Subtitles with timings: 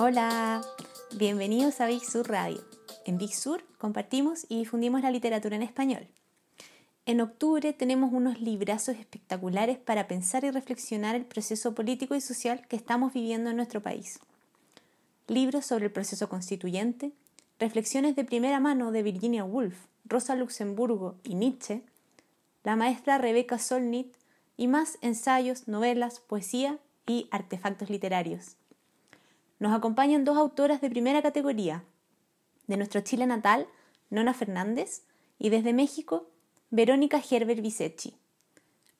[0.00, 0.62] Hola,
[1.16, 2.62] bienvenidos a Big Sur Radio.
[3.04, 6.06] En Big Sur compartimos y difundimos la literatura en español.
[7.04, 12.64] En octubre tenemos unos librazos espectaculares para pensar y reflexionar el proceso político y social
[12.68, 14.20] que estamos viviendo en nuestro país.
[15.26, 17.10] Libros sobre el proceso constituyente,
[17.58, 21.82] reflexiones de primera mano de Virginia Woolf, Rosa Luxemburgo y Nietzsche,
[22.62, 24.14] la maestra Rebecca Solnit
[24.56, 28.54] y más ensayos, novelas, poesía y artefactos literarios.
[29.58, 31.84] Nos acompañan dos autoras de primera categoría.
[32.66, 33.66] De nuestro Chile natal,
[34.10, 35.02] Nona Fernández,
[35.38, 36.28] y desde México,
[36.70, 38.14] Verónica Gerber Bisecchi.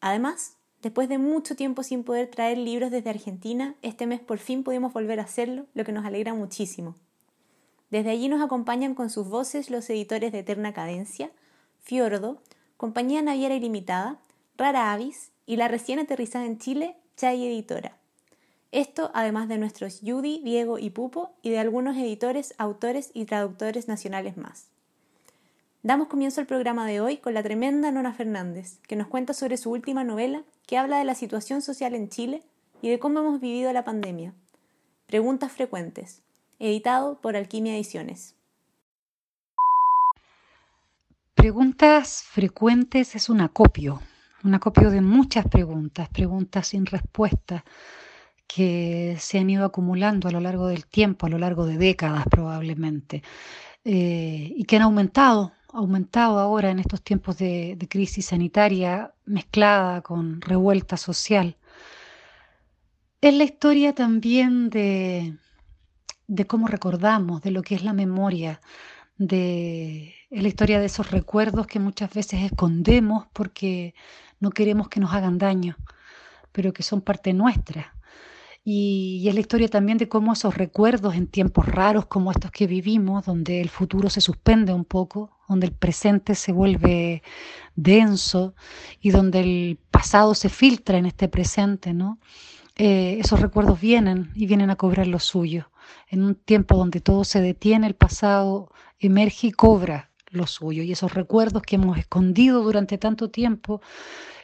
[0.01, 4.63] Además, después de mucho tiempo sin poder traer libros desde Argentina, este mes por fin
[4.63, 6.95] pudimos volver a hacerlo, lo que nos alegra muchísimo.
[7.91, 11.31] Desde allí nos acompañan con sus voces los editores de Eterna Cadencia,
[11.81, 12.43] Fiordo,
[12.77, 14.19] Compañía Naviera Ilimitada,
[14.57, 17.97] Rara Avis y la recién aterrizada en Chile, Chay Editora.
[18.71, 23.89] Esto además de nuestros Judy, Diego y Pupo y de algunos editores, autores y traductores
[23.89, 24.69] nacionales más.
[25.83, 29.57] Damos comienzo al programa de hoy con la tremenda Nona Fernández, que nos cuenta sobre
[29.57, 32.43] su última novela que habla de la situación social en Chile
[32.83, 34.35] y de cómo hemos vivido la pandemia.
[35.07, 36.21] Preguntas frecuentes,
[36.59, 38.35] editado por Alquimia Ediciones.
[41.35, 44.03] Preguntas frecuentes es un acopio,
[44.45, 47.65] un acopio de muchas preguntas, preguntas sin respuesta
[48.49, 52.25] que se han ido acumulando a lo largo del tiempo, a lo largo de décadas
[52.31, 53.23] probablemente,
[53.85, 60.41] eh, y que han aumentado, aumentado ahora en estos tiempos de, crisis sanitaria mezclada con
[60.41, 61.57] revuelta social.
[63.21, 65.37] Es la historia también de,
[66.27, 68.61] de cómo recordamos, de lo que es la memoria,
[69.19, 73.95] de es la historia de esos recuerdos que muchas veces escondemos porque
[74.41, 75.77] no queremos que nos hagan daño,
[76.53, 77.95] pero que son parte nuestra.
[78.71, 82.67] Y, es la historia también de cómo esos recuerdos en tiempos raros como estos que
[82.67, 87.23] vivimos, donde el futuro se suspende un poco, donde el presente se vuelve
[87.77, 88.55] denso
[89.01, 92.19] y donde el pasado se filtra en este presente, ¿no?
[92.77, 95.71] Eh, esos recuerdos vienen y vienen a cobrar lo suyo.
[96.11, 100.83] En un tiempo donde todo se detiene, el pasado emerge y cobra lo suyo.
[100.83, 103.81] Y esos recuerdos que hemos escondido durante tanto tiempo,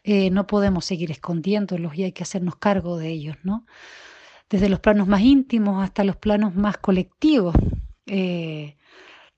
[0.03, 3.37] eh, no podemos seguir escondiéndolos y hay que hacernos cargo de ellos.
[4.51, 7.55] Desde los planos más íntimos hasta los planos más colectivos.
[8.07, 8.77] Eh,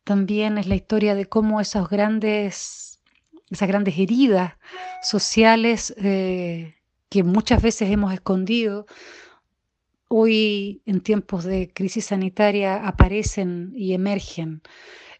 [0.05, 3.01] también es la historia de cómo esas grandes,
[3.51, 4.55] esas grandes heridas
[5.03, 6.75] sociales eh,
[7.09, 8.87] que muchas veces hemos escondido,
[10.09, 14.63] hoy en tiempos de crisis sanitaria aparecen y emergen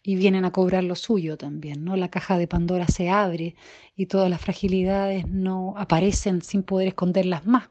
[0.03, 1.97] y vienen a cobrar lo suyo también, ¿no?
[1.97, 3.55] La caja de Pandora se abre
[3.95, 7.69] y todas las fragilidades no aparecen sin poder esconderlas más.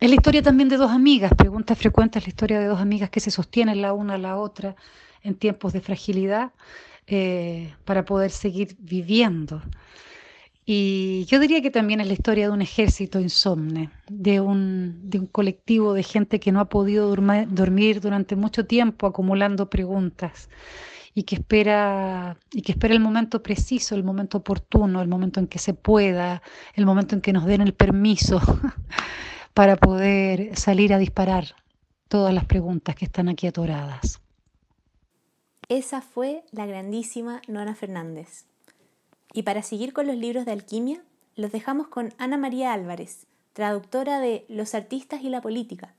[0.00, 3.20] Es la historia también de dos amigas, preguntas frecuentes, la historia de dos amigas que
[3.20, 4.74] se sostienen la una a la otra
[5.22, 6.52] en tiempos de fragilidad
[7.06, 9.60] eh, para poder seguir viviendo.
[10.64, 15.18] Y yo diría que también es la historia de un ejército insomne, de un, de
[15.18, 20.48] un colectivo de gente que no ha podido dormir durante mucho tiempo acumulando preguntas
[21.14, 25.46] y que espera y que espera el momento preciso, el momento oportuno, el momento en
[25.46, 26.40] que se pueda,
[26.74, 28.40] el momento en que nos den el permiso
[29.54, 31.54] para poder salir a disparar
[32.08, 34.20] todas las preguntas que están aquí atoradas.
[35.68, 38.44] Esa fue la grandísima Nona Fernández.
[39.32, 41.02] Y para seguir con los libros de alquimia,
[41.36, 45.94] los dejamos con Ana María Álvarez, traductora de Los artistas y la política,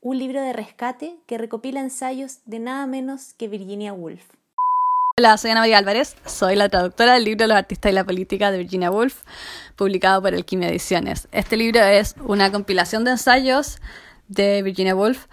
[0.00, 4.24] un libro de rescate que recopila ensayos de nada menos que Virginia Woolf.
[5.18, 8.50] Hola, soy Ana María Álvarez, soy la traductora del libro Los artistas y la política
[8.50, 9.24] de Virginia Woolf,
[9.76, 11.28] publicado por Alquimia Ediciones.
[11.32, 13.78] Este libro es una compilación de ensayos
[14.28, 15.26] de Virginia Woolf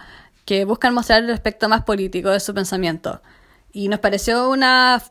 [0.44, 3.22] que buscan mostrar el aspecto más político de su pensamiento.
[3.72, 5.02] Y nos pareció una,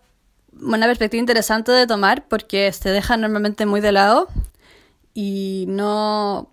[0.61, 4.29] una perspectiva interesante de tomar porque se deja normalmente muy de lado
[5.15, 6.53] y no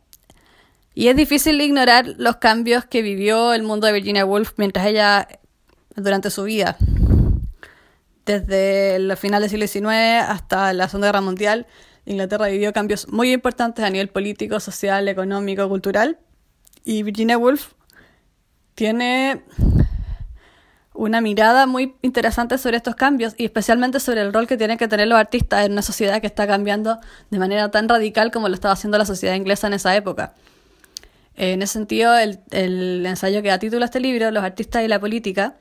[0.93, 5.27] y es difícil ignorar los cambios que vivió el mundo de Virginia Woolf mientras ella
[5.97, 6.77] durante su vida
[8.25, 11.67] desde los finales del siglo XIX hasta la Segunda Guerra Mundial,
[12.05, 16.19] Inglaterra vivió cambios muy importantes a nivel político, social, económico, cultural.
[16.83, 17.73] Y Virginia Woolf
[18.75, 19.43] tiene
[20.93, 24.87] una mirada muy interesante sobre estos cambios y especialmente sobre el rol que tienen que
[24.87, 26.99] tener los artistas en una sociedad que está cambiando
[27.31, 30.35] de manera tan radical como lo estaba haciendo la sociedad inglesa en esa época.
[31.35, 34.87] En ese sentido, el, el ensayo que da título a este libro, Los artistas y
[34.87, 35.55] la política,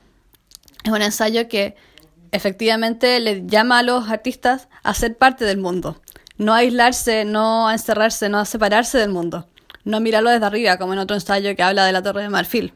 [0.85, 1.75] es un ensayo que
[2.35, 6.03] efectivamente le llama a los artistas a ser parte del mundo,
[6.37, 9.47] no a aislarse, no a encerrarse, no a separarse del mundo,
[9.85, 12.31] no a mirarlo desde arriba, como en otro ensayo que habla de la Torre de
[12.31, 12.75] Marfil.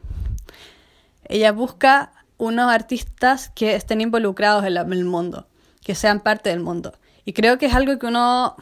[1.25, 5.45] ella busca unos artistas que estén involucrados en, el mundo,
[5.83, 6.93] que sean parte del mundo.
[7.25, 8.55] Y creo que es algo que uno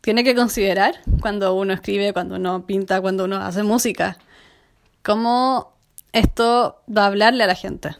[0.00, 4.16] tiene que considerar cuando uno escribe, cuando uno pinta, cuando uno hace música.
[5.02, 5.74] Cómo
[6.12, 7.94] esto va a hablarle a la gente.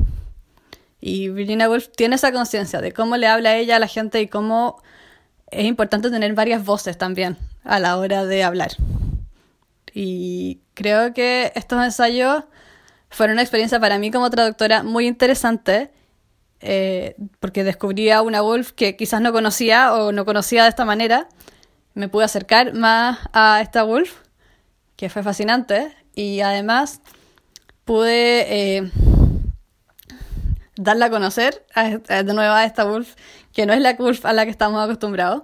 [1.00, 4.28] Y Virginia Woolf tiene esa conciencia de cómo le habla ella a la gente y
[4.28, 4.82] cómo
[5.50, 8.72] es importante tener varias voces también a la hora de hablar.
[9.94, 12.44] Y creo que estos ensayos
[13.10, 15.90] fueron una experiencia para mí como traductora muy interesante,
[16.60, 20.84] eh, porque descubrí a una Wolf que quizás no conocía o no conocía de esta
[20.84, 21.28] manera.
[21.94, 24.12] Me pude acercar más a esta Wolf,
[24.96, 27.00] que fue fascinante, y además
[27.84, 28.90] pude eh,
[30.78, 33.14] darla a conocer de nuevo a esta Wolf,
[33.52, 35.42] que no es la Wolf a la que estamos acostumbrados.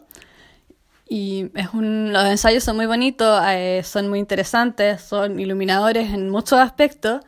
[1.06, 6.30] Y es un, los ensayos son muy bonitos, eh, son muy interesantes, son iluminadores en
[6.30, 7.20] muchos aspectos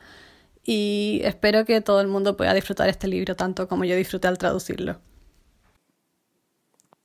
[0.64, 4.38] y espero que todo el mundo pueda disfrutar este libro tanto como yo disfruté al
[4.38, 4.98] traducirlo.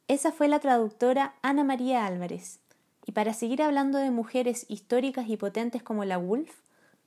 [0.08, 2.60] Esa fue la traductora Ana María Álvarez.
[3.06, 6.52] Y para seguir hablando de mujeres históricas y potentes como la Wolf,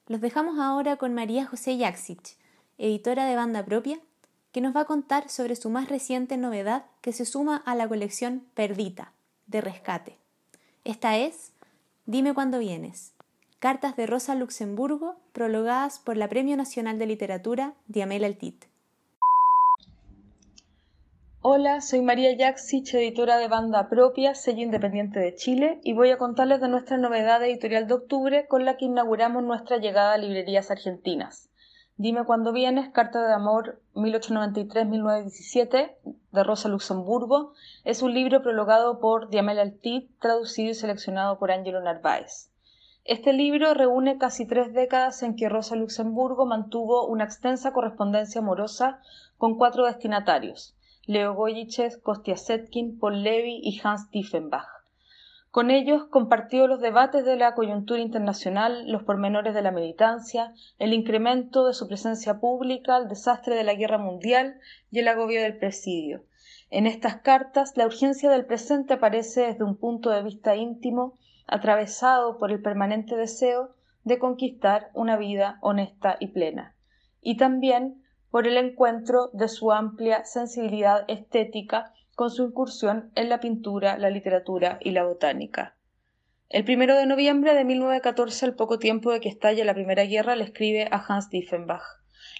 [0.07, 2.37] los dejamos ahora con María José Jaksic,
[2.79, 4.01] editora de banda propia,
[4.53, 7.89] que nos va a contar sobre su más reciente novedad que se suma a la
[7.89, 9.13] colección Perdita,
[9.47, 10.19] de rescate.
[10.85, 11.55] Esta es
[12.07, 13.15] Dime cuándo vienes.
[13.61, 18.67] Cartas de Rosa Luxemburgo, prologadas por la Premio Nacional de Literatura Diamela Altit.
[21.41, 26.19] Hola, soy María Jaksich, editora de Banda Propia, sello independiente de Chile, y voy a
[26.19, 30.71] contarles de nuestra novedad editorial de octubre con la que inauguramos nuestra llegada a librerías
[30.71, 31.49] argentinas.
[31.97, 35.95] Dime cuándo vienes, Carta de Amor 1893-1917
[36.33, 37.53] de Rosa Luxemburgo,
[37.85, 42.51] es un libro prologado por Diamela Altit, traducido y seleccionado por Angelo Narváez.
[43.05, 48.99] Este libro reúne casi tres décadas en que Rosa Luxemburgo mantuvo una extensa correspondencia amorosa
[49.39, 50.75] con cuatro destinatarios,
[51.07, 54.67] Leo Goyiches, Kostia Setkin, Paul Levy y Hans Tiefenbach.
[55.55, 60.93] Con ellos compartió los debates de la coyuntura internacional, los pormenores de la militancia, el
[60.93, 64.59] incremento de su presencia pública, el desastre de la guerra mundial
[64.91, 66.25] y el agobio del presidio.
[66.71, 72.37] En estas cartas, la urgencia del presente aparece desde un punto de vista íntimo atravesado
[72.39, 76.75] por el permanente deseo de conquistar una vida honesta y plena,
[77.21, 78.03] y también
[78.33, 84.11] por el encuentro de su amplia sensibilidad estética con su incursión en la pintura, la
[84.11, 85.77] literatura y la botánica.
[86.49, 90.37] El primero de noviembre de 1914, al poco tiempo de que estalle la Primera Guerra,
[90.37, 91.83] le escribe a Hans Diefenbach.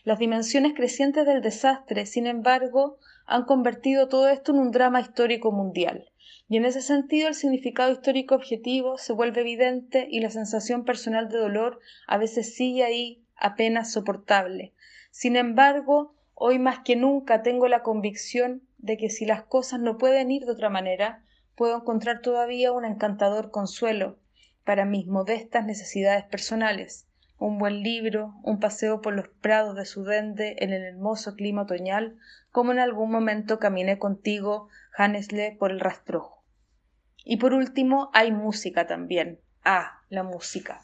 [0.05, 5.51] Las dimensiones crecientes del desastre, sin embargo, han convertido todo esto en un drama histórico
[5.51, 6.11] mundial.
[6.49, 11.29] Y en ese sentido el significado histórico objetivo se vuelve evidente y la sensación personal
[11.29, 14.73] de dolor a veces sigue ahí apenas soportable.
[15.11, 19.99] Sin embargo, hoy más que nunca tengo la convicción de que si las cosas no
[19.99, 24.19] pueden ir de otra manera, puedo encontrar todavía un encantador consuelo
[24.65, 27.07] para mis modestas necesidades personales,
[27.39, 32.17] un buen libro, un paseo por los prados de Sudende en el hermoso clima otoñal,
[32.51, 36.45] como en algún momento caminé contigo, Hannesle, por el rastrojo.
[37.25, 39.41] Y por último, hay música también.
[39.65, 40.83] Ah, la música.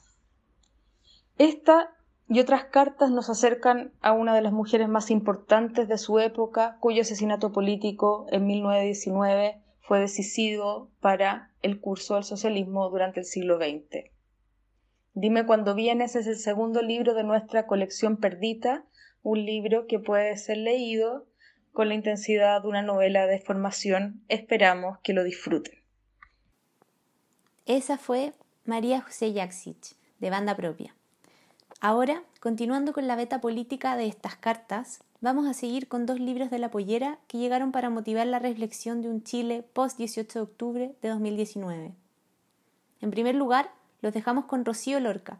[1.38, 1.94] Esta
[2.32, 6.76] y otras cartas nos acercan a una de las mujeres más importantes de su época,
[6.78, 13.58] cuyo asesinato político en 1919 fue decisivo para el curso del socialismo durante el siglo
[13.58, 14.12] XX.
[15.12, 18.84] Dime cuando vienes es el segundo libro de nuestra colección Perdita,
[19.24, 21.26] un libro que puede ser leído
[21.72, 24.22] con la intensidad de una novela de formación.
[24.28, 25.82] Esperamos que lo disfruten.
[27.66, 28.34] Esa fue
[28.64, 30.94] María José Jaksic, de banda propia.
[31.82, 36.50] Ahora, continuando con la beta política de estas cartas, vamos a seguir con dos libros
[36.50, 40.94] de la pollera que llegaron para motivar la reflexión de un Chile post-18 de octubre
[41.00, 41.92] de 2019.
[43.00, 43.70] En primer lugar,
[44.02, 45.38] los dejamos con Rocío Lorca,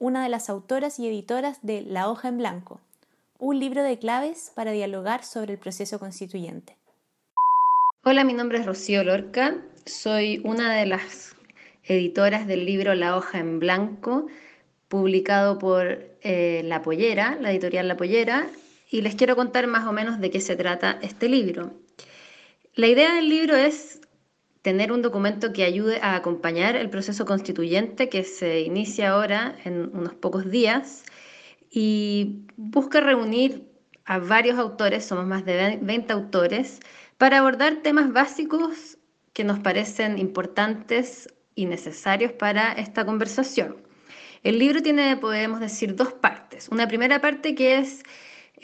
[0.00, 2.80] una de las autoras y editoras de La hoja en blanco,
[3.38, 6.76] un libro de claves para dialogar sobre el proceso constituyente.
[8.02, 11.36] Hola, mi nombre es Rocío Lorca, soy una de las
[11.84, 14.26] editoras del libro La hoja en blanco,
[14.88, 18.48] publicado por eh, La Pollera, la editorial La Pollera,
[18.90, 21.72] y les quiero contar más o menos de qué se trata este libro.
[22.74, 24.00] La idea del libro es
[24.62, 29.90] tener un documento que ayude a acompañar el proceso constituyente que se inicia ahora en
[29.94, 31.04] unos pocos días
[31.70, 33.68] y busca reunir
[34.04, 36.80] a varios autores, somos más de 20 autores,
[37.18, 38.96] para abordar temas básicos
[39.32, 43.87] que nos parecen importantes y necesarios para esta conversación.
[44.42, 46.68] El libro tiene, podemos decir, dos partes.
[46.68, 48.02] Una primera parte que es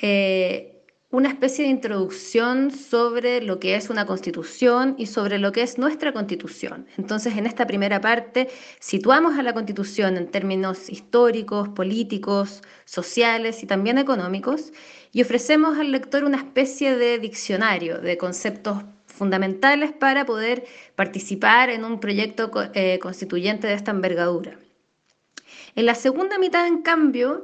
[0.01, 0.75] eh,
[1.15, 5.79] una especie de introducción sobre lo que es una constitución y sobre lo que es
[5.79, 6.87] nuestra constitución.
[6.99, 8.49] Entonces, en esta primera parte,
[8.81, 14.73] situamos a la constitución en términos históricos, políticos, sociales y también económicos,
[15.13, 20.65] y ofrecemos al lector una especie de diccionario de conceptos fundamentales para poder
[20.97, 24.59] participar en un proyecto eh, constituyente de esta envergadura.
[25.77, 27.43] En la segunda mitad, en cambio,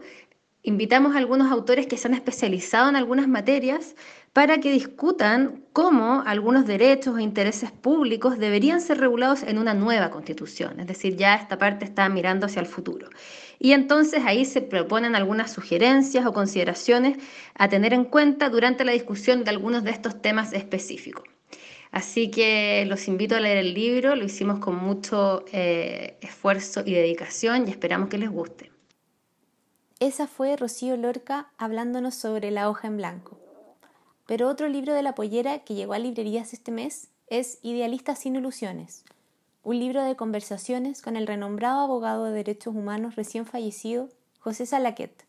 [0.63, 3.97] invitamos a algunos autores que se han especializado en algunas materias
[4.33, 10.11] para que discutan cómo algunos derechos e intereses públicos deberían ser regulados en una nueva
[10.11, 10.79] constitución.
[10.79, 13.09] Es decir, ya esta parte está mirando hacia el futuro.
[13.59, 17.19] Y entonces ahí se proponen algunas sugerencias o consideraciones
[17.55, 21.25] a tener en cuenta durante la discusión de algunos de estos temas específicos.
[21.91, 26.93] Así que los invito a leer el libro, lo hicimos con mucho eh, esfuerzo y
[26.95, 28.71] dedicación y esperamos que les guste.
[29.99, 33.39] Esa fue Rocío Lorca hablándonos sobre La hoja en blanco.
[34.27, 38.37] Pero otro libro de la pollera que llegó a librerías este mes es Idealistas sin
[38.37, 39.05] ilusiones,
[39.63, 45.27] un libro de conversaciones con el renombrado abogado de derechos humanos recién fallecido, José Salaquet.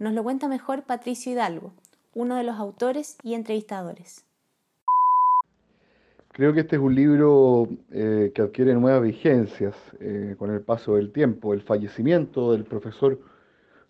[0.00, 1.72] Nos lo cuenta mejor Patricio Hidalgo,
[2.14, 4.24] uno de los autores y entrevistadores.
[6.40, 10.96] Creo que este es un libro eh, que adquiere nuevas vigencias eh, con el paso
[10.96, 11.52] del tiempo.
[11.52, 13.20] El fallecimiento del profesor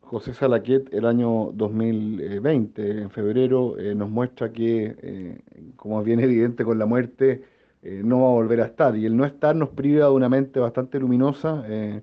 [0.00, 5.44] José Salaquet el año 2020, en febrero, eh, nos muestra que,
[5.76, 7.44] como es bien evidente con la muerte,
[7.84, 8.96] no va a volver a estar.
[8.96, 12.02] Y el no estar nos priva de una mente bastante luminosa, de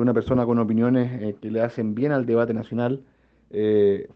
[0.00, 3.02] una persona con opiniones que le hacen bien al debate nacional,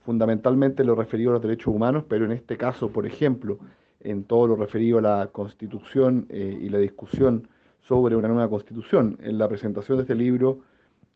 [0.07, 3.59] fundamentalmente lo referido a los derechos humanos, pero en este caso, por ejemplo,
[4.01, 7.49] en todo lo referido a la constitución y la discusión
[7.89, 9.19] sobre una nueva constitución.
[9.23, 10.61] En la presentación de este libro,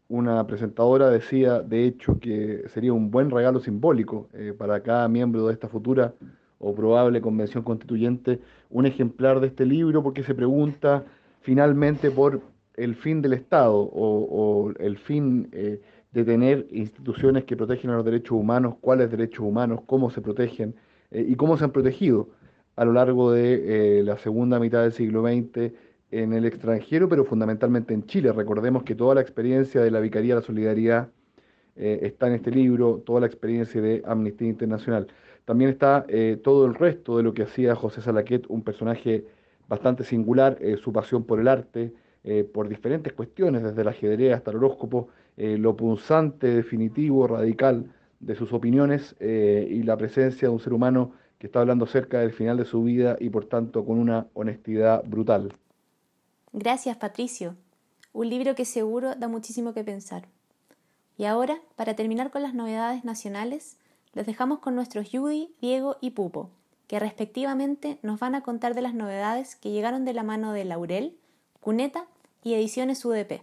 [0.09, 5.47] una presentadora decía, de hecho, que sería un buen regalo simbólico eh, para cada miembro
[5.47, 6.15] de esta futura
[6.59, 11.05] o probable convención constituyente un ejemplar de este libro porque se pregunta
[11.41, 12.41] finalmente por
[12.77, 15.81] el fin del Estado o, el fin eh,
[16.13, 20.75] de tener instituciones que protegen a los derechos humanos, cuáles derechos humanos, cómo se protegen
[21.11, 22.29] eh, y cómo se han protegido
[22.77, 25.73] a lo largo de la segunda mitad del siglo XX
[26.13, 28.33] en el extranjero, pero fundamentalmente en Chile.
[28.33, 31.09] Recordemos que toda la experiencia de la Vicaría de la Solidaridad
[31.75, 35.09] eh, está en este libro, toda la experiencia de Amnistía Internacional.
[35.47, 39.25] También está eh, todo el resto de lo que hacía José Salaquet, un personaje
[39.69, 41.93] bastante singular, eh, su pasión por el arte,
[42.55, 48.53] por diferentes cuestiones, desde el ajedrez hasta el horóscopo, lo punzante, definitivo, radical de sus
[48.53, 52.65] opiniones y la presencia de un ser humano que está hablando cerca del final de
[52.65, 55.53] su vida y por tanto con una honestidad brutal.
[56.53, 57.57] Gracias, Patricio.
[58.13, 60.29] Un libro que seguro da muchísimo que pensar.
[61.19, 63.77] Y ahora, para terminar con las novedades nacionales,
[64.15, 66.51] los dejamos con nuestros Judy, Diego y Pupo,
[66.87, 70.65] que respectivamente nos van a contar de las novedades que llegaron de la mano de
[70.65, 71.19] Laurel,
[71.59, 72.07] Cuneta
[72.45, 73.43] y Ediciones UDP.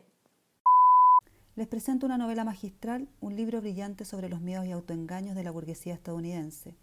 [1.57, 5.51] Les presento una novela magistral, un libro brillante sobre los miedos y autoengaños de la
[5.51, 6.75] burguesía estadounidense.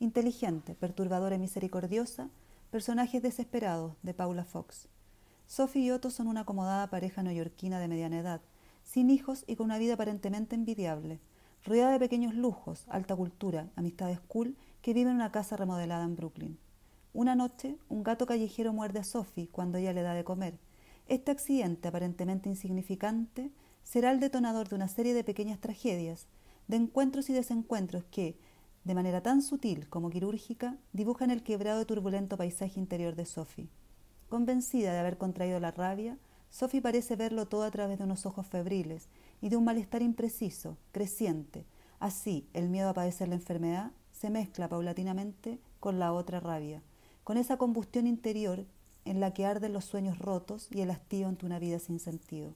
[0.00, 2.28] Inteligente, perturbadora y misericordiosa,
[2.70, 4.88] personajes desesperados de Paula Fox.
[5.46, 8.40] Sophie y Otto son una acomodada pareja neoyorquina de mediana edad,
[8.82, 11.20] sin hijos y con una vida aparentemente envidiable,
[11.64, 16.16] rodeada de pequeños lujos, alta cultura, amistades cool, que viven en una casa remodelada en
[16.16, 16.58] Brooklyn.
[17.12, 20.58] Una noche, un gato callejero muerde a Sophie cuando ella le da de comer.
[21.06, 23.52] Este accidente, aparentemente insignificante,
[23.84, 26.26] será el detonador de una serie de pequeñas tragedias,
[26.66, 28.36] de encuentros y desencuentros que,
[28.84, 33.68] de manera tan sutil como quirúrgica, dibujan el quebrado y turbulento paisaje interior de Sophie.
[34.28, 36.18] Convencida de haber contraído la rabia,
[36.50, 39.08] Sophie parece verlo todo a través de unos ojos febriles
[39.40, 41.64] y de un malestar impreciso, creciente.
[41.98, 46.82] Así, el miedo a padecer la enfermedad se mezcla paulatinamente con la otra rabia,
[47.24, 48.66] con esa combustión interior
[49.04, 52.54] en la que arden los sueños rotos y el hastío ante una vida sin sentido.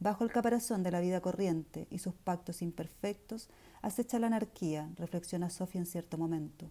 [0.00, 3.48] Bajo el caparazón de la vida corriente y sus pactos imperfectos,
[3.82, 6.70] acecha la anarquía, reflexiona Sofía en cierto momento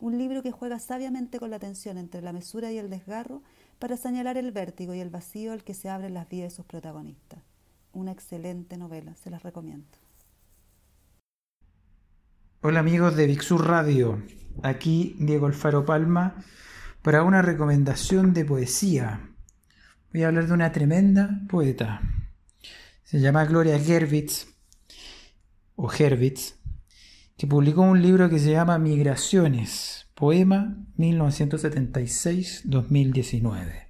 [0.00, 3.42] un libro que juega sabiamente con la tensión entre la mesura y el desgarro
[3.78, 6.66] para señalar el vértigo y el vacío al que se abren las vidas de sus
[6.66, 7.40] protagonistas.
[7.92, 9.86] Una excelente novela, se las recomiendo.
[12.60, 14.22] Hola amigos de Vixur Radio,
[14.62, 16.36] aquí Diego Alfaro Palma
[17.02, 19.30] para una recomendación de poesía.
[20.12, 22.00] Voy a hablar de una tremenda poeta.
[23.04, 24.57] Se llama Gloria Gervitz
[25.78, 26.58] o Gervitz
[27.36, 33.86] que publicó un libro que se llama Migraciones, poema 1976-2019.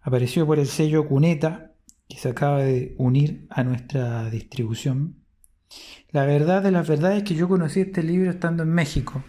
[0.00, 1.72] Apareció por el sello Cuneta
[2.08, 5.24] que se acaba de unir a nuestra distribución.
[6.12, 9.24] La verdad de las verdades es que yo conocí este libro estando en México,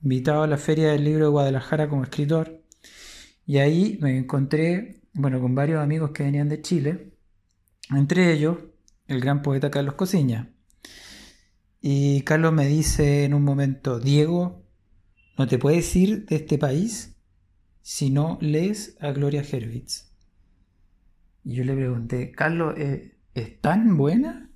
[0.00, 2.62] invitado a la Feria del Libro de Guadalajara como escritor,
[3.44, 7.14] y ahí me encontré, bueno, con varios amigos que venían de Chile,
[7.90, 8.58] entre ellos
[9.08, 10.54] el gran poeta Carlos Cosiña.
[11.80, 14.66] Y Carlos me dice en un momento, Diego,
[15.38, 17.16] no te puedes ir de este país
[17.80, 20.12] si no lees a Gloria Herwitz.
[21.44, 24.50] Y yo le pregunté, Carlos, ¿es, ¿es tan buena?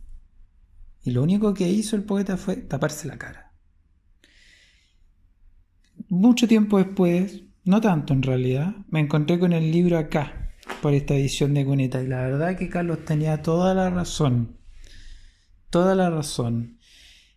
[1.02, 3.52] Y lo único que hizo el poeta fue taparse la cara.
[6.08, 10.52] Mucho tiempo después, no tanto en realidad, me encontré con el libro acá,
[10.82, 12.02] por esta edición de Cuneta.
[12.02, 14.58] Y la verdad que Carlos tenía toda la razón.
[15.70, 16.78] Toda la razón.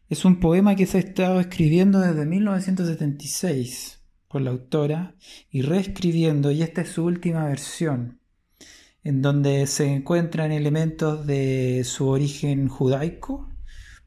[0.09, 5.15] Es un poema que se ha estado escribiendo desde 1976 por la autora
[5.51, 8.21] y reescribiendo, y esta es su última versión,
[9.03, 13.49] en donde se encuentran elementos de su origen judaico,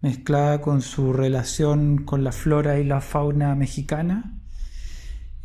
[0.01, 4.41] mezclada con su relación con la flora y la fauna mexicana.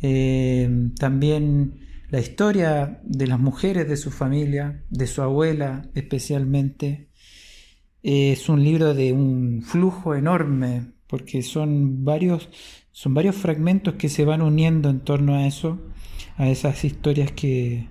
[0.00, 7.10] Eh, también la historia de las mujeres de su familia, de su abuela especialmente.
[8.08, 12.48] Es un libro de un flujo enorme, porque son varios,
[12.92, 15.80] son varios fragmentos que se van uniendo en torno a eso,
[16.36, 17.88] a esas historias que...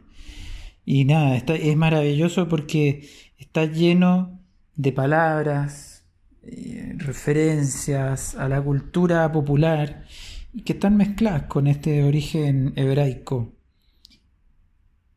[0.86, 4.40] Y nada, está, es maravilloso porque está lleno
[4.78, 6.06] de palabras,
[6.44, 10.06] eh, referencias a la cultura popular
[10.54, 13.54] y que están mezcladas con este origen hebraico.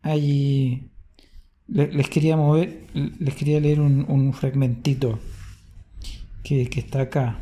[0.02, 0.90] Allí
[1.68, 5.18] les quería mover, les quería leer un, fragmentito
[6.42, 7.40] que, que está acá.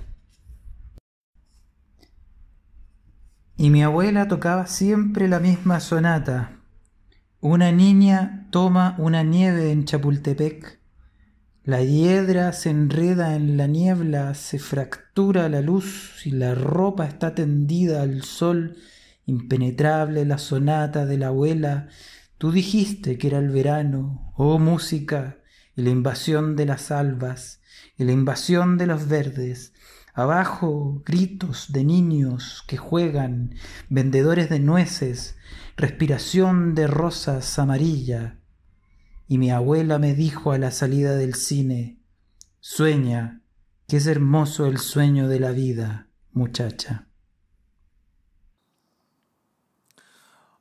[3.56, 6.60] Y mi abuela tocaba siempre la misma sonata.
[7.40, 10.80] Una niña toma una nieve en Chapultepec.
[11.62, 17.34] La hiedra se enreda en la niebla, se fractura la luz y la ropa está
[17.34, 18.76] tendida al sol.
[19.24, 21.88] Impenetrable la sonata de la abuela
[22.38, 25.38] Tú dijiste que era el verano, oh música,
[25.74, 27.60] y la invasión de las albas,
[27.96, 29.72] y la invasión de los verdes.
[30.12, 33.54] Abajo gritos de niños que juegan,
[33.88, 35.36] vendedores de nueces,
[35.76, 38.38] respiración de rosas amarilla.
[39.28, 42.00] Y mi abuela me dijo a la salida del cine,
[42.60, 43.42] sueña,
[43.88, 47.08] que es hermoso el sueño de la vida, muchacha.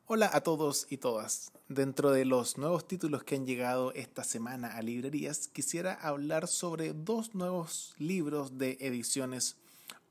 [0.06, 1.52] Hola a todos y todas.
[1.68, 6.94] Dentro de los nuevos títulos que han llegado esta semana a librerías, quisiera hablar sobre
[6.94, 9.58] dos nuevos libros de ediciones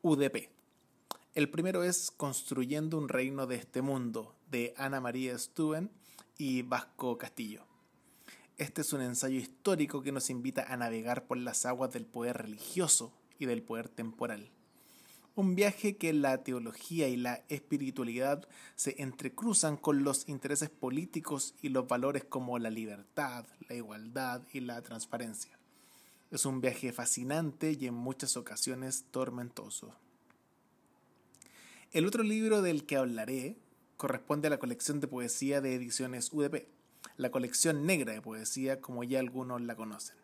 [0.03, 0.49] UDP.
[1.37, 5.93] El primero es Construyendo un reino de este mundo, de Ana María Stuben
[6.39, 7.65] y Vasco Castillo.
[8.59, 12.37] Este es un ensayo histórico que nos invita a navegar por las aguas del poder
[12.37, 14.51] religioso y del poder temporal
[15.37, 21.71] un viaje que la teología y la espiritualidad se entrecruzan con los intereses políticos y
[21.71, 25.59] los valores como la libertad, la igualdad y la transparencia.
[26.31, 29.97] Es un viaje fascinante y en muchas ocasiones tormentoso.
[31.91, 33.57] El otro libro del que hablaré
[33.97, 36.69] corresponde a la colección de poesía de ediciones UDP,
[37.17, 40.17] la colección negra de poesía como ya algunos la conocen.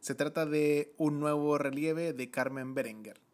[0.00, 3.27] Se trata de un nuevo relieve de Carmen Berenguer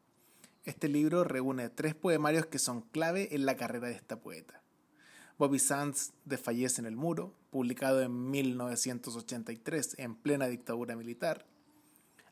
[0.64, 4.62] este libro reúne tres poemarios que son clave en la carrera de esta poeta.
[5.38, 11.44] Bobby Sands desfallece en el muro, publicado en 1983 en plena dictadura militar.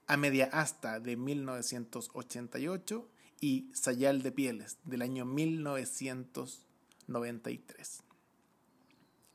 [0.07, 3.09] A media asta de 1988
[3.41, 8.05] y Sayal de Pieles del año 1993.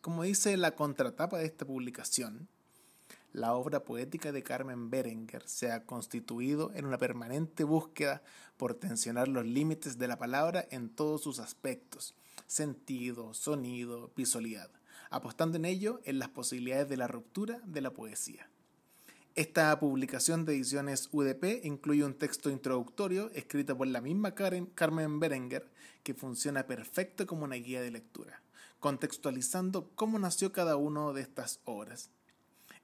[0.01, 2.47] Como dice la contratapa de esta publicación,
[3.33, 8.23] la obra poética de Carmen Berenguer se ha constituido en una permanente búsqueda
[8.57, 12.15] por tensionar los límites de la palabra en todos sus aspectos,
[12.47, 14.71] sentido, sonido, visualidad,
[15.09, 18.49] apostando en ello en las posibilidades de la ruptura de la poesía.
[19.35, 25.69] Esta publicación de ediciones UDP incluye un texto introductorio escrito por la misma Carmen Berenguer
[26.01, 28.41] que funciona perfecto como una guía de lectura,
[28.79, 32.09] contextualizando cómo nació cada una de estas obras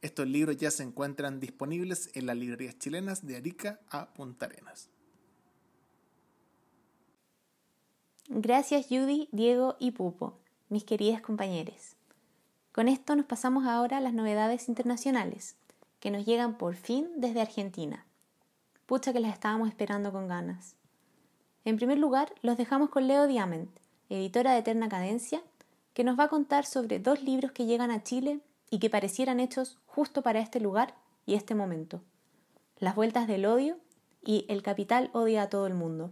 [0.04, 4.90] estos libros ya se encuentran disponibles en las librerías chilenas de Arica a Punta Arenas.
[8.28, 10.38] Gracias Judy, Diego y Pupo,
[10.68, 11.96] mis queridas compañeros.
[12.74, 15.56] Con esto nos pasamos ahora a las novedades internacionales,
[16.02, 18.06] que nos llegan por fin desde Argentina.
[18.86, 20.76] Pucha que las estábamos esperando con ganas.
[21.64, 23.70] En primer lugar, los dejamos con Leo Diamant,
[24.10, 25.42] editora de Eterna Cadencia,
[25.94, 28.42] que nos va a contar sobre dos libros que llegan a Chile
[28.74, 30.96] y que parecieran hechos justo para este lugar
[31.28, 32.02] y este momento.
[32.80, 33.78] Las vueltas del odio
[34.26, 36.12] y El capital odia a todo el mundo.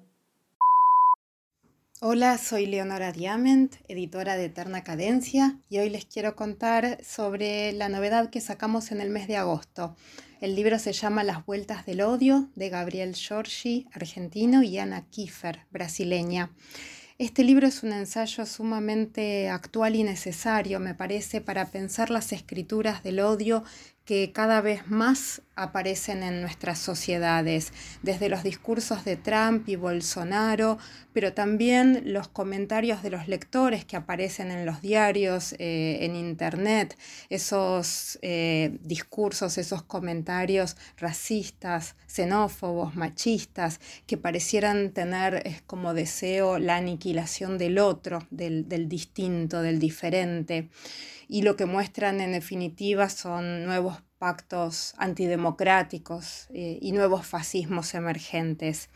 [2.01, 7.89] Hola, soy Leonora Diamant, editora de Eterna Cadencia, y hoy les quiero contar sobre la
[7.89, 9.95] novedad que sacamos en el mes de agosto.
[10.39, 15.65] El libro se llama Las Vueltas del Odio, de Gabriel Giorgi, argentino, y Ana Kiefer,
[15.71, 16.51] brasileña.
[17.21, 23.03] Este libro es un ensayo sumamente actual y necesario, me parece, para pensar las escrituras
[23.03, 23.63] del odio
[24.05, 30.77] que cada vez más aparecen en nuestras sociedades, desde los discursos de Trump y Bolsonaro,
[31.13, 36.97] pero también los comentarios de los lectores que aparecen en los diarios, eh, en Internet,
[37.29, 47.57] esos eh, discursos, esos comentarios racistas, xenófobos, machistas, que parecieran tener como deseo la aniquilación
[47.57, 50.69] del otro, del, del distinto, del diferente.
[51.27, 58.87] Y lo que muestran en definitiva son nuevos pactos antidemocráticos eh, y nuevos fascismos emergentes.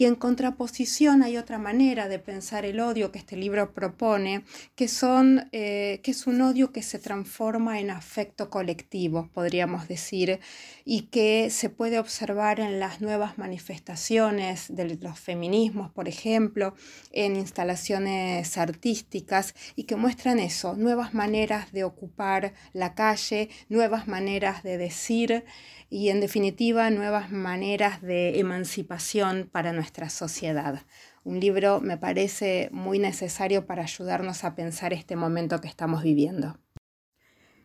[0.00, 4.88] Y en contraposición hay otra manera de pensar el odio que este libro propone, que,
[4.88, 10.40] son, eh, que es un odio que se transforma en afecto colectivo, podríamos decir,
[10.86, 16.74] y que se puede observar en las nuevas manifestaciones de los feminismos, por ejemplo,
[17.12, 24.62] en instalaciones artísticas, y que muestran eso, nuevas maneras de ocupar la calle, nuevas maneras
[24.62, 25.44] de decir
[25.90, 30.82] y en definitiva nuevas maneras de emancipación para nuestra sociedad.
[31.24, 36.56] Un libro me parece muy necesario para ayudarnos a pensar este momento que estamos viviendo.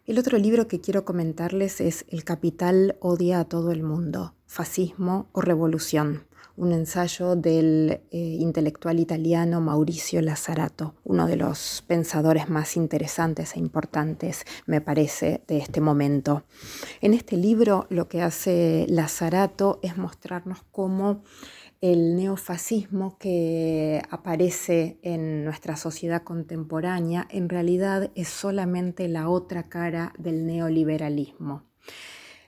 [0.06, 5.30] El otro libro que quiero comentarles es El capital odia a todo el mundo, fascismo
[5.32, 6.26] o revolución
[6.58, 13.60] un ensayo del eh, intelectual italiano Mauricio Lazzarato, uno de los pensadores más interesantes e
[13.60, 16.44] importantes, me parece, de este momento.
[17.02, 21.24] En este libro lo que hace Lazzarato es mostrarnos cómo
[21.82, 30.14] el neofascismo que aparece en nuestra sociedad contemporánea en realidad es solamente la otra cara
[30.18, 31.64] del neoliberalismo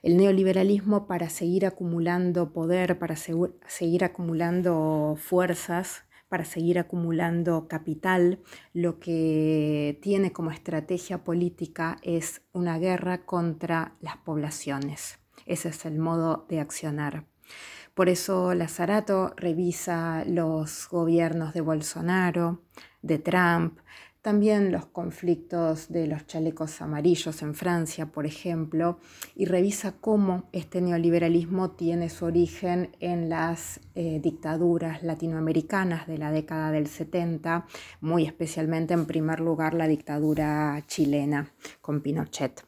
[0.02, 8.40] el neoliberalismo para seguir acumulando poder, para seguir acumulando fuerzas, para seguir acumulando capital,
[8.74, 15.18] lo que tiene como estrategia política es una guerra contra las poblaciones.
[15.46, 17.24] Ese es el modo de accionar.
[17.94, 22.62] Por eso Lazarato revisa los gobiernos de Bolsonaro,
[23.02, 23.80] de Trump,
[24.22, 28.98] también los conflictos de los chalecos amarillos en Francia, por ejemplo,
[29.36, 36.32] y revisa cómo este neoliberalismo tiene su origen en las eh, dictaduras latinoamericanas de la
[36.32, 37.66] década del 70,
[38.00, 42.64] muy especialmente en primer lugar la dictadura chilena con Pinochet.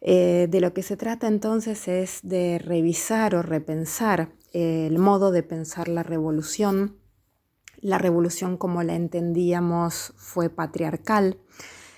[0.00, 5.42] Eh, de lo que se trata entonces es de revisar o repensar el modo de
[5.42, 6.97] pensar la revolución
[7.80, 11.38] la revolución como la entendíamos fue patriarcal,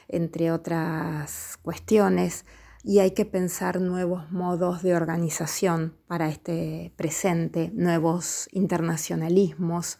[0.08, 2.44] entre otras cuestiones,
[2.82, 9.98] y hay que pensar nuevos modos de organización para este presente, nuevos internacionalismos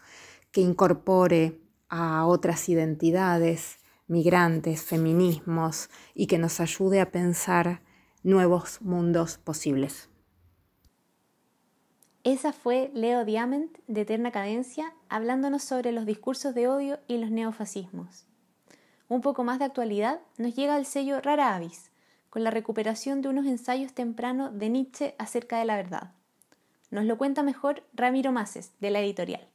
[0.51, 7.83] que incorpore a otras identidades, migrantes, feminismos, y que nos ayude a pensar
[8.23, 10.10] nuevos mundos posibles.
[12.22, 17.30] Esa fue Leo Diamant de Eterna Cadencia hablándonos sobre los discursos de odio y los
[17.30, 18.26] neofascismos.
[19.09, 21.90] Un poco más de actualidad nos llega el sello Rara Avis,
[22.28, 26.12] con la recuperación de unos ensayos tempranos de Nietzsche acerca de la verdad.
[26.90, 29.48] Nos lo cuenta mejor Ramiro Maces, de la editorial.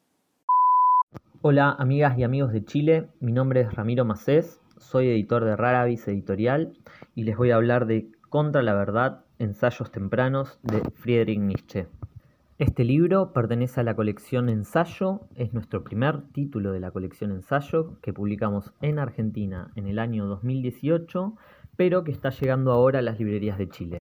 [1.43, 5.83] Hola amigas y amigos de Chile, mi nombre es Ramiro Macés, soy editor de Rara
[5.83, 6.73] Avis Editorial
[7.13, 11.87] y les voy a hablar de Contra la Verdad, ensayos tempranos de Friedrich Nietzsche.
[12.57, 17.99] Este libro pertenece a la colección Ensayo, es nuestro primer título de la colección Ensayo
[18.01, 21.35] que publicamos en Argentina en el año 2018,
[21.75, 23.97] pero que está llegando ahora a las librerías de Chile.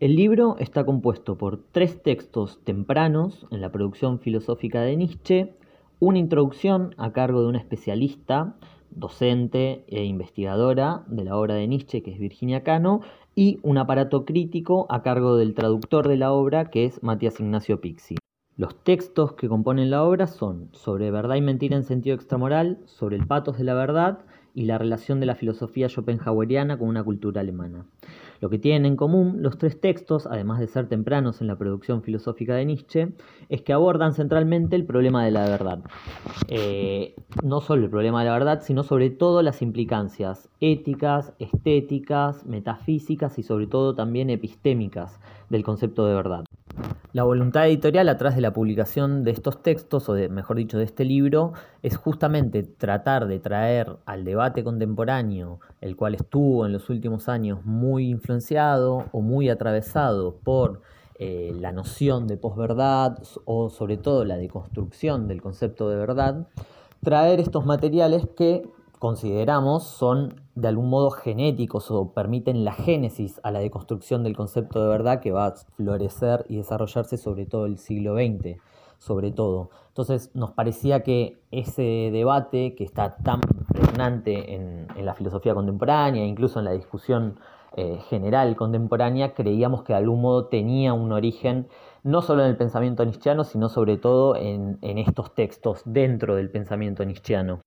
[0.00, 5.54] El libro está compuesto por tres textos tempranos en la producción filosófica de Nietzsche,
[6.00, 8.56] una introducción a cargo de una especialista,
[8.90, 13.00] docente e investigadora de la obra de Nietzsche, que es Virginia Cano,
[13.34, 17.80] y un aparato crítico a cargo del traductor de la obra, que es Matías Ignacio
[17.80, 18.16] Pixi.
[18.56, 23.16] Los textos que componen la obra son sobre verdad y mentira en sentido extramoral, sobre
[23.16, 24.20] el patos de la verdad
[24.54, 27.84] y la relación de la filosofía schopenhaueriana con una cultura alemana.
[28.40, 32.02] Lo que tienen en común los tres textos, además de ser tempranos en la producción
[32.02, 33.08] filosófica de Nietzsche,
[33.48, 35.80] es que abordan centralmente el problema de la verdad.
[36.48, 42.44] Eh, no solo el problema de la verdad, sino sobre todo las implicancias éticas, estéticas,
[42.46, 45.18] metafísicas y sobre todo también epistémicas
[45.48, 46.44] del concepto de verdad.
[47.12, 51.04] La voluntad editorial atrás de la publicación de estos textos, o mejor dicho, de este
[51.04, 57.28] libro, es justamente tratar de traer al debate contemporáneo, el cual estuvo en los últimos
[57.28, 60.82] años muy influenciado o muy atravesado por
[61.18, 66.48] eh, la noción de posverdad o sobre todo la deconstrucción del concepto de verdad,
[67.02, 73.50] traer estos materiales que consideramos son de algún modo genéticos o permiten la génesis a
[73.50, 77.76] la deconstrucción del concepto de verdad que va a florecer y desarrollarse sobre todo el
[77.76, 78.58] siglo XX,
[78.98, 79.68] sobre todo.
[79.88, 86.58] Entonces nos parecía que ese debate que está tan pregnante en, la filosofía contemporánea, incluso
[86.58, 87.38] en la discusión
[87.76, 91.68] eh, general contemporánea, creíamos que de algún modo tenía un origen
[92.02, 96.50] no solo en el pensamiento nietzscheano, sino sobre todo en, en estos textos dentro del
[96.50, 97.60] pensamiento nietzscheano.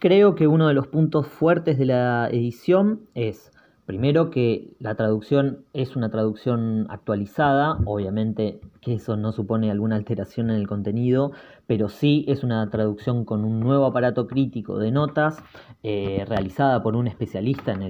[0.00, 3.52] Creo que uno de los puntos fuertes de la edición es,
[3.90, 10.48] primero, que la traducción es una traducción actualizada, obviamente que eso no supone alguna alteración
[10.48, 11.32] en el contenido,
[11.66, 15.42] pero sí es una traducción con un nuevo aparato crítico de notas,
[15.82, 17.82] eh, realizada por un especialista en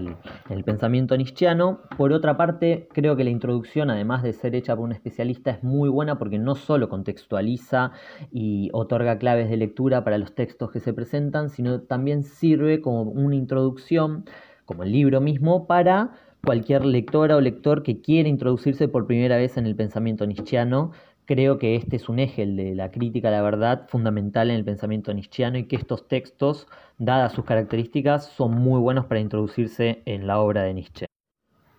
[0.48, 1.80] el, pensamiento nietzscheano.
[1.98, 5.62] Por otra parte, creo que la introducción, además de ser hecha por un especialista, es
[5.62, 7.92] muy buena porque no solo contextualiza
[8.32, 13.02] y otorga claves de lectura para los textos que se presentan, sino también sirve como
[13.02, 14.24] una introducción,
[14.70, 16.12] como el libro mismo, para
[16.46, 20.92] cualquier lectora o lector que quiera introducirse por primera vez en el pensamiento nietzscheano.
[21.24, 24.64] Creo que este es un eje, de la crítica a la verdad, fundamental en el
[24.64, 30.28] pensamiento nietzscheano y que estos textos, dadas sus características, son muy buenos para introducirse en
[30.28, 31.06] la obra de Nietzsche.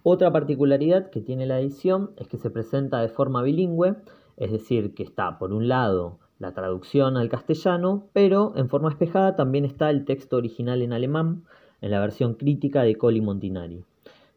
[0.04, 3.96] Otra particularidad que tiene la edición es que se presenta de forma bilingüe,
[4.36, 9.38] es decir, que está por un lado la traducción al castellano, pero en forma espejada
[9.38, 11.46] también está el texto original en alemán,
[11.82, 13.84] en la versión crítica de Colli Montinari.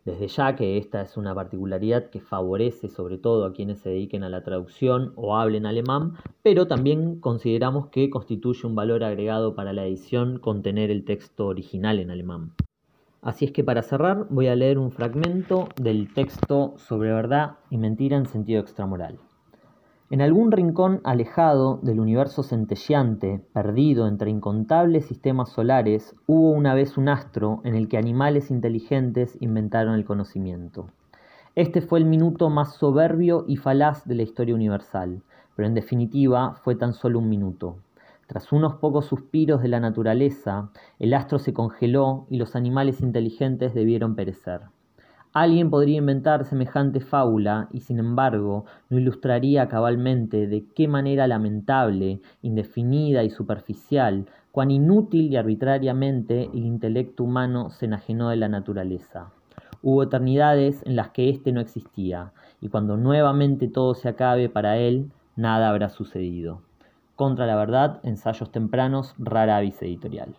[0.05, 4.23] Desde ya que esta es una particularidad que favorece sobre todo a quienes se dediquen
[4.23, 9.73] a la traducción o hablen alemán, pero también consideramos que constituye un valor agregado para
[9.73, 12.53] la edición contener el texto original en alemán.
[13.23, 17.79] Así es que para cerrar voy a leer un fragmento del texto sobre verdad y
[17.79, 19.19] mentira en sentido extramoral.
[20.15, 26.97] En algún rincón alejado del universo centelleante, perdido entre incontables sistemas solares, hubo una vez
[26.97, 30.87] un astro en el que animales inteligentes inventaron el conocimiento.
[31.57, 35.21] Este fue el minuto más soberbio y falaz de la historia universal,
[35.57, 37.79] pero en definitiva fue tan solo un minuto.
[38.29, 43.75] Tras unos pocos suspiros de la naturaleza, el astro se congeló y los animales inteligentes
[43.75, 44.61] debieron perecer.
[45.35, 52.21] Alguien podría inventar semejante fábula y sin embargo no ilustraría cabalmente de qué manera lamentable,
[52.41, 59.33] indefinida y superficial, cuán inútil y arbitrariamente el intelecto humano se enajenó de la naturaleza.
[59.83, 64.77] Hubo eternidades en las que éste no existía, y cuando nuevamente todo se acabe para
[64.77, 66.63] él, nada habrá sucedido.
[67.17, 70.37] Contra la verdad, ensayos tempranos, rara avis editorial.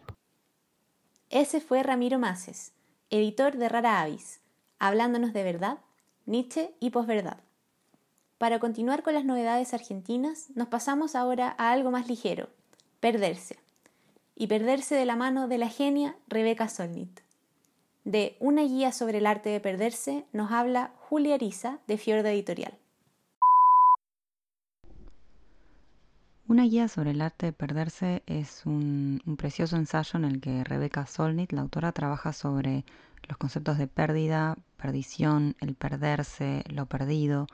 [1.29, 2.73] Ese fue Ramiro Maces,
[3.09, 4.44] editor de Rara Avis
[4.79, 5.79] hablándonos de verdad,
[6.25, 7.37] Nietzsche y posverdad.
[8.37, 12.49] Para continuar con las novedades argentinas, nos pasamos ahora a algo más ligero,
[12.99, 13.57] perderse.
[14.35, 17.21] Y perderse de la mano de la genia Rebeca Solnit.
[18.03, 22.77] De Una guía sobre el arte de perderse nos habla Julia Ariza de Fiordo Editorial.
[26.47, 30.63] Una guía sobre el arte de perderse es un, un, precioso ensayo en el que
[30.63, 32.85] Rebeca Solnit, la autora, trabaja sobre
[33.27, 37.47] los conceptos de pérdida, perdición, el perderse, lo perdido,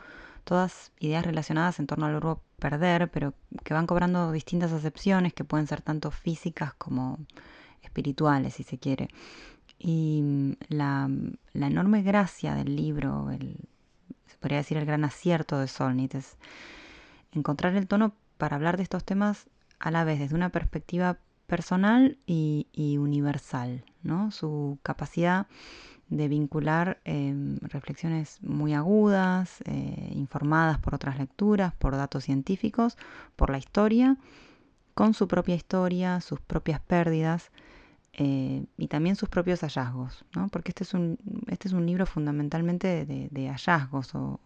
[0.43, 5.43] todas ideas relacionadas en torno al verbo perder, pero que van cobrando distintas acepciones que
[5.43, 7.19] pueden ser tanto físicas como
[7.81, 9.10] espirituales, si se quiere.
[9.79, 11.10] Y mm, la,
[11.53, 13.57] enorme gracia del libro, el,
[14.27, 16.38] se podría decir el gran acierto de Solnit, es
[17.31, 19.47] encontrar el tono para hablar de estos temas
[19.79, 21.17] a la vez desde una perspectiva
[21.52, 22.66] personal y,
[22.98, 23.84] universal.
[24.30, 25.48] Su capacidad
[26.08, 32.98] de vincular em, reflexiones muy agudas, eh, informadas por otras lecturas, por datos científicos,
[33.36, 34.16] por la historia,
[34.94, 37.52] con su propia historia, sus propias pérdidas
[38.14, 43.06] eh, y también sus propios hallazgos, porque este es un, este es un libro fundamentalmente
[43.06, 44.40] de, hallazgos o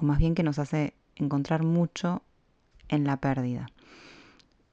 [0.00, 2.22] más bien que nos hace encontrar mucho
[2.88, 3.66] en la pérdida.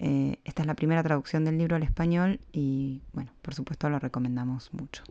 [0.03, 3.99] Eh, esta es la primera traducción del libro al español y, bueno, por supuesto lo
[3.99, 5.03] recomendamos mucho.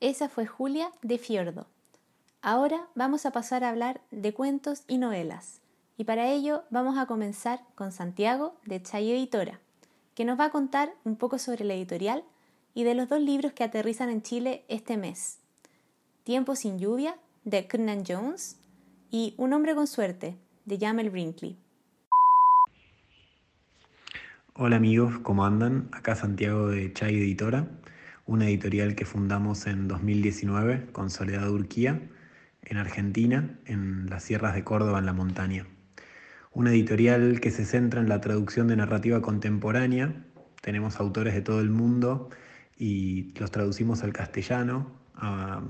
[0.00, 1.66] Esa fue Julia de Fiordo.
[2.40, 5.60] Ahora vamos a pasar a hablar de cuentos y novelas.
[5.98, 9.60] Y para ello vamos a comenzar con Santiago de Chay Editora,
[10.14, 12.24] que nos va a contar un poco sobre la editorial
[12.72, 15.38] y de los dos libros que aterrizan en Chile este mes.
[16.24, 17.14] Tiempo sin lluvia
[17.44, 18.56] de Kernan Jones
[19.10, 21.58] y Un hombre con suerte de Jamel Brinkley.
[24.62, 25.88] Hola amigos, ¿cómo andan?
[25.90, 27.66] Acá Santiago de Chay Editora,
[28.26, 32.02] una editorial que fundamos en 2019 con Soledad Urquía
[32.64, 35.66] en Argentina, en las sierras de Córdoba, en la montaña.
[36.52, 40.26] Una editorial que se centra en la traducción de narrativa contemporánea.
[40.60, 42.28] Tenemos autores de todo el mundo
[42.76, 45.62] y los traducimos al castellano, a,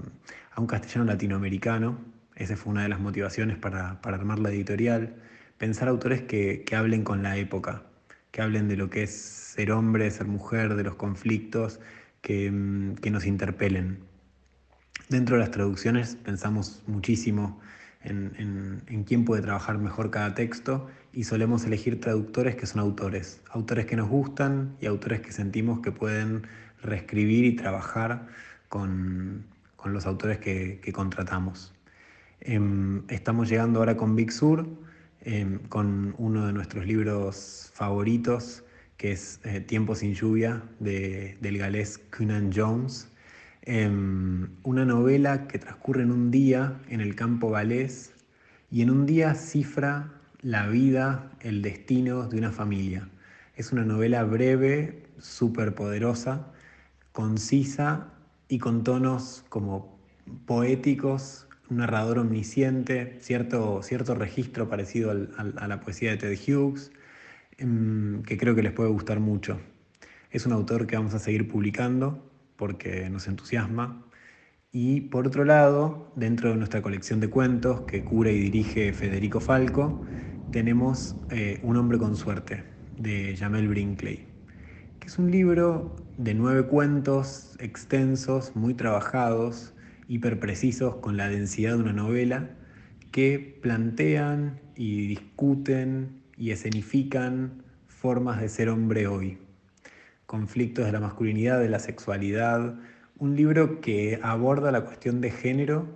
[0.56, 1.96] un castellano latinoamericano.
[2.34, 5.14] Esa fue una de las motivaciones para, armar la editorial.
[5.58, 7.84] Pensar autores que, hablen con la época,
[8.30, 11.80] que hablen de lo que es ser hombre, ser mujer, de los conflictos,
[12.22, 14.00] que nos interpelen.
[15.08, 17.60] Dentro de las traducciones pensamos muchísimo
[18.02, 23.86] en, quién puede trabajar mejor cada texto y solemos elegir traductores que son autores, autores
[23.86, 26.46] que nos gustan y autores que sentimos que pueden
[26.82, 28.28] reescribir y trabajar
[28.68, 29.46] con,
[29.84, 31.74] los autores que, contratamos.
[32.40, 34.66] Em, estamos llegando ahora con Big Sur,
[35.22, 38.64] em, con uno de nuestros libros favoritos,
[38.96, 43.10] que es eh, Tiempo sin lluvia, del galés Cunan Jones,
[43.62, 48.14] Em, una novela que transcurre en un día en el campo galés
[48.70, 53.10] y en un día cifra la vida, el destino de una familia.
[53.56, 56.46] Es una novela breve, súper poderosa,
[57.12, 58.08] concisa
[58.48, 59.98] y con tonos como
[60.46, 66.92] poéticos, narrador omnisciente, cierto, cierto registro parecido a la poesía de Ted Hughes,
[67.58, 69.60] em, que creo que les puede gustar mucho.
[70.30, 74.06] Es un autor que vamos a seguir publicando porque nos entusiasma.
[74.72, 79.40] Y por otro lado, dentro de nuestra colección de cuentos que cura y dirige Federico
[79.40, 80.04] Falco,
[80.50, 82.64] tenemos eh, Un hombre con suerte,
[82.96, 84.28] de Jamel Brinkley,
[85.00, 89.74] que es un libro de nueve cuentos extensos, muy trabajados,
[90.10, 92.50] hiperprecisos, con la densidad de una novela,
[93.12, 99.38] que plantean y discuten y escenifican formas de ser hombre hoy
[100.26, 102.78] conflictos de la masculinidad, de la sexualidad,
[103.18, 105.88] un libro que aborda la cuestión de género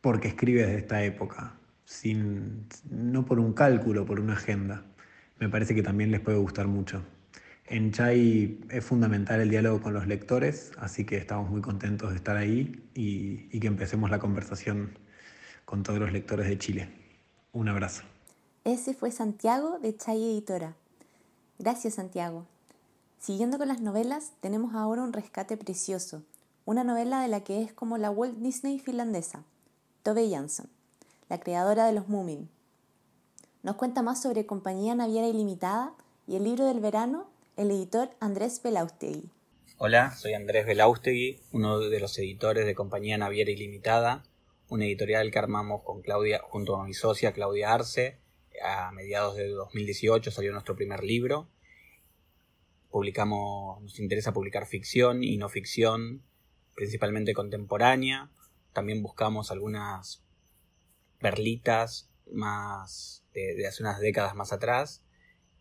[0.00, 4.86] porque escribe desde esta época, sin, no por un cálculo, por una agenda.
[5.38, 7.02] Me parece que también les puede gustar mucho.
[7.70, 12.16] En Chai es fundamental el diálogo con los lectores, así que estamos muy contentos de
[12.16, 14.98] estar ahí y, y que empecemos la conversación
[15.64, 16.88] con todos los lectores de Chile.
[17.52, 18.02] Un abrazo.
[18.64, 20.74] Ese fue Santiago de Chai Editora.
[21.60, 22.44] Gracias Santiago.
[23.20, 26.24] Siguiendo con las novelas, tenemos ahora un rescate precioso,
[26.64, 29.44] una novela de la que es como la Walt Disney finlandesa,
[30.02, 30.66] Tove Jansson,
[31.28, 32.48] la creadora de los Moomin.
[33.62, 35.92] Nos cuenta más sobre Compañía Naviera Ilimitada
[36.26, 39.30] y el libro del verano, el editor Andrés Belaustegui.
[39.78, 44.24] Hola, soy Andrés Belaustegui, uno de los editores de Compañía Naviera Ilimitada,
[44.68, 48.18] una editorial que armamos con Claudia, junto a mi socia Claudia Arce.
[48.62, 51.48] A mediados de 2018 salió nuestro primer libro,
[52.90, 56.22] publicamos, nos interesa publicar ficción y no ficción,
[56.74, 58.30] principalmente contemporánea.
[58.72, 60.22] También buscamos algunas
[61.18, 65.02] perlitas más de, hace unas décadas más atrás,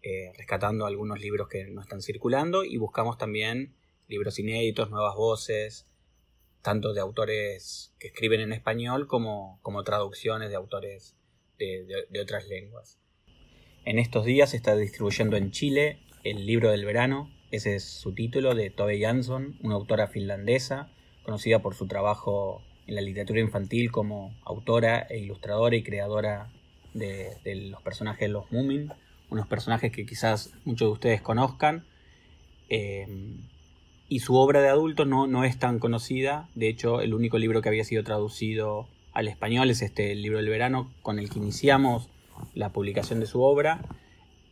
[0.02, 3.76] eh, rescatando algunos libros que no están circulando y buscamos también
[4.08, 5.86] libros inéditos, nuevas voces,
[6.62, 11.16] tanto de autores que escriben en español como, como traducciones de autores
[11.58, 13.00] de, otras lenguas.
[13.86, 18.14] En estos días se está distribuyendo en Chile el libro del verano, ese es su
[18.14, 20.92] título, de Tove Jansson, una autora finlandesa,
[21.24, 26.52] conocida por su trabajo en la literatura infantil como autora e ilustradora y creadora
[26.94, 27.38] de,
[27.70, 28.92] los personajes de los Moomin,
[29.30, 31.86] unos personajes que quizás muchos de ustedes conozcan.
[32.70, 33.38] Em,
[34.08, 37.62] y su obra de adulto no, no es tan conocida, de hecho el único libro
[37.62, 41.40] que había sido traducido al español es este el libro del verano con el que
[41.40, 42.10] iniciamos
[42.54, 43.82] la publicación de su obra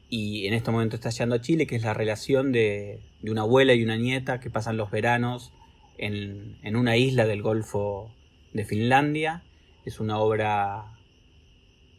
[0.09, 3.73] y en este momento está llegando a Chile, que es la relación de, una abuela
[3.73, 5.51] y una nieta que pasan los veranos
[5.97, 8.13] en, una isla del Golfo
[8.53, 9.43] de Finlandia.
[9.85, 10.93] Es una obra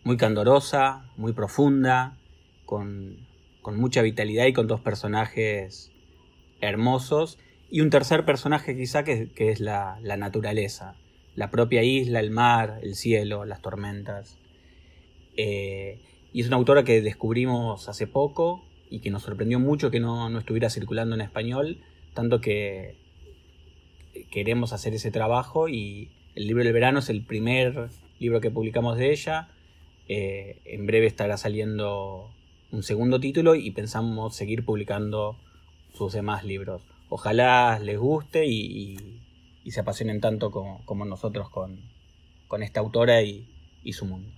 [0.05, 2.17] muy candorosa, muy profunda,
[2.69, 3.27] con,
[3.77, 5.91] mucha vitalidad y con dos personajes
[6.61, 7.39] hermosos.
[7.71, 10.95] Y un tercer personaje quizá que, es la, naturaleza,
[11.35, 14.39] la propia isla, el mar, el cielo, las tormentas.
[15.37, 15.99] Eh,
[16.33, 20.39] y es una autora que descubrimos hace poco y que nos sorprendió mucho que no,
[20.39, 21.81] estuviera circulando en español,
[22.13, 22.97] tanto que
[24.31, 27.89] queremos hacer ese trabajo y el libro del verano es el primer
[28.19, 29.49] libro que publicamos de ella.
[30.09, 32.31] Eh, en breve estará saliendo
[32.71, 35.37] un segundo título y pensamos seguir publicando
[35.95, 36.83] sus demás libros.
[37.09, 38.97] Ojalá les guste y,
[39.71, 41.81] se apasionen tanto como, nosotros con,
[42.63, 43.47] esta autora y,
[43.93, 44.29] su mundo.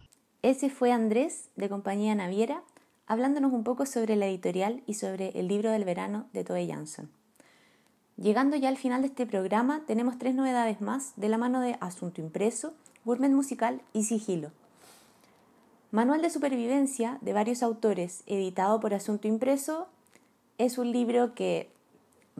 [0.42, 2.62] Ese fue Andrés, de Compañía Naviera,
[3.06, 7.10] hablándonos un poco sobre la editorial y sobre el libro del verano de Toe Jansson.
[8.16, 11.76] Llegando ya al final de este programa, tenemos tres novedades más de la mano de
[11.80, 12.74] Asunto Impreso,
[13.04, 14.52] Gourmet Musical y Sigilo.
[15.92, 19.88] Manual de Supervivencia de varios autores, editado por Asunto Impreso,
[20.56, 21.68] es un libro que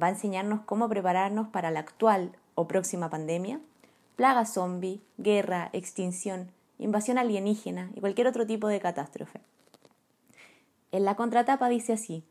[0.01, 3.59] va a enseñarnos cómo prepararnos para la actual o próxima pandemia,
[4.15, 9.41] plaga zombie, guerra, extinción, invasión alienígena y cualquier otro tipo de catástrofe.
[10.93, 12.23] En la contratapa dice así,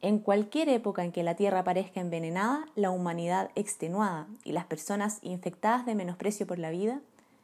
[0.00, 5.18] en cualquier época en que la Tierra parezca envenenada, la humanidad extenuada y las personas
[5.20, 7.02] infectadas de menosprecio por la vida,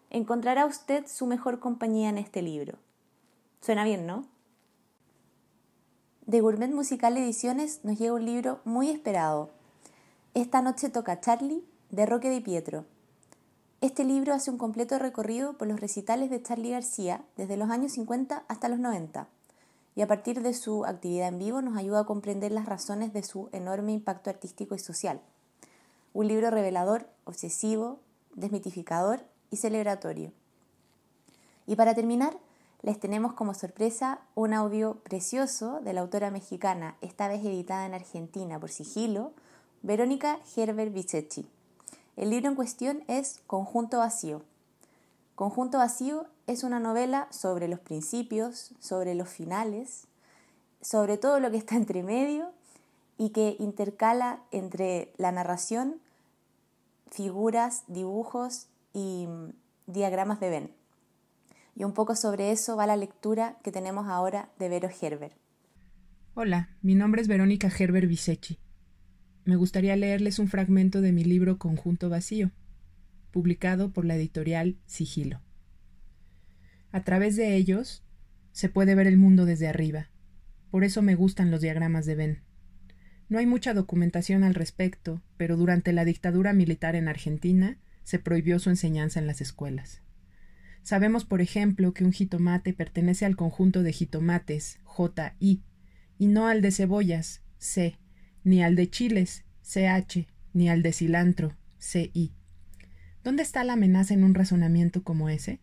[0.08, 2.78] encontrará usted su mejor compañía en este libro.
[3.64, 4.26] Suena bien, ¿no?
[6.26, 9.48] De Gourmet Musical Ediciones nos llega un libro muy esperado.
[10.34, 12.84] Esta noche toca Charlie, de Roque de Pietro.
[13.80, 17.92] Este libro hace un completo recorrido por los recitales de Charlie García desde los años
[17.92, 19.28] 50 hasta los 90
[19.94, 23.22] y a partir de su actividad en vivo nos ayuda a comprender las razones de
[23.22, 25.22] su enorme impacto artístico y social.
[26.12, 27.98] Un libro revelador, obsesivo,
[28.34, 30.32] desmitificador y celebratorio.
[31.66, 32.36] Y para terminar,
[32.84, 37.94] les tenemos como sorpresa un audio precioso de la autora mexicana, esta vez editada en
[37.94, 39.32] Argentina por sigilo,
[39.80, 41.46] Verónica Gerber Vicetti.
[42.16, 44.42] El libro en cuestión es Conjunto Vacío.
[45.34, 50.06] Conjunto Vacío es una novela sobre los principios, sobre los finales,
[50.82, 52.50] sobre todo lo que está entre medio
[53.16, 56.02] y que intercala entre la narración,
[57.10, 59.54] figuras, dibujos y mm,
[59.86, 60.83] diagramas de Ben.
[61.76, 65.36] Y un poco sobre eso va la lectura que tenemos ahora de Vero Gerber.
[66.34, 68.58] Hola, mi nombre es Verónica Gerber Visechi.
[69.44, 72.52] Me gustaría leerles un fragmento de mi libro Conjunto Vacío,
[73.32, 75.40] publicado por la editorial Sigilo.
[76.92, 78.04] A través de ellos
[78.52, 80.10] se puede ver el mundo desde arriba.
[80.70, 82.42] Por eso me gustan los diagramas de Venn.
[83.28, 88.60] No hay mucha documentación al respecto, pero durante la dictadura militar en Argentina se prohibió
[88.60, 90.03] su enseñanza en las escuelas.
[90.84, 95.62] Sabemos, por ejemplo, que un jitomate pertenece al conjunto de jitomates, J-I,
[96.18, 97.96] y no al de cebollas, C,
[98.44, 102.34] ni al de chiles, CH, ni al de cilantro, CI.
[103.24, 105.58] ¿Dónde está la amenaza en un razonamiento como ese?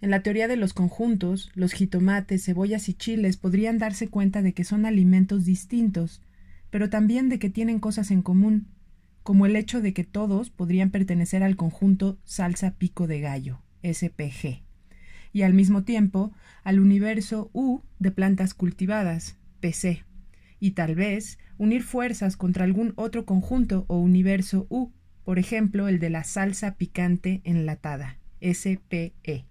[0.00, 4.54] En la teoría de los conjuntos, los jitomates, cebollas y chiles podrían darse cuenta de
[4.54, 6.22] que son alimentos distintos,
[6.70, 8.68] pero también de que tienen cosas en común,
[9.22, 14.62] como el hecho de que todos podrían pertenecer al conjunto salsa pico de gallo, SPG,
[15.32, 16.32] y al mismo tiempo
[16.64, 20.04] al universo U de plantas cultivadas, PC,
[20.58, 24.92] y tal vez unir fuerzas contra algún otro conjunto o universo U,
[25.24, 29.46] por ejemplo el de la salsa picante enlatada, SPE.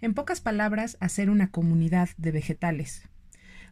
[0.00, 3.08] En pocas palabras, hacer una comunidad de vegetales.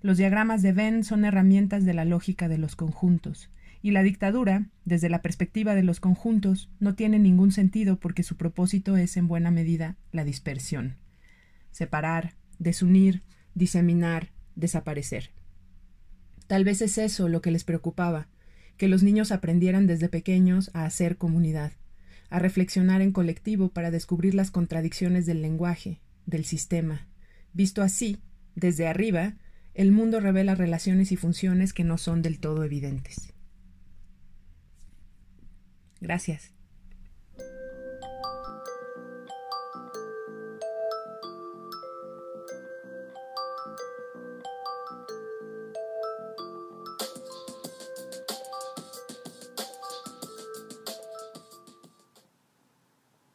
[0.01, 3.51] Los diagramas de Venn son herramientas de la lógica de los conjuntos,
[3.85, 8.39] y la dictadura, desde la perspectiva de los conjuntos, no tiene ningún sentido porque su
[8.39, 10.97] propósito es en buena medida la dispersión.
[11.71, 13.25] Separar, desunir,
[13.55, 15.33] diseminar, desaparecer.
[16.47, 18.29] Tal vez es eso lo que les preocupaba,
[18.79, 21.73] que los niños aprendieran desde pequeños a hacer comunidad,
[22.31, 27.07] a reflexionar en colectivo para descubrir las contradicciones del lenguaje, del sistema.
[27.53, 28.23] Visto así,
[28.55, 29.35] desde arriba,
[29.75, 33.34] el mundo revela relaciones y funciones que no son del todo evidentes.
[36.05, 36.54] Gracias.